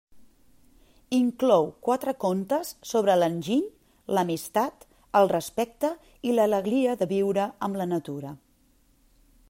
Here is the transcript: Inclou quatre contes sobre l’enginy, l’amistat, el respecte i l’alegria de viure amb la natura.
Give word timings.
Inclou 1.17 1.67
quatre 1.87 2.13
contes 2.23 2.71
sobre 2.93 3.17
l’enginy, 3.19 3.67
l’amistat, 4.17 4.87
el 5.21 5.31
respecte 5.35 5.93
i 6.31 6.35
l’alegria 6.37 6.97
de 7.03 7.11
viure 7.17 7.49
amb 7.69 7.83
la 7.83 7.89
natura. 7.93 8.35